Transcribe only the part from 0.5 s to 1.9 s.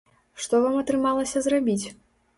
вам атрымалася зрабіць?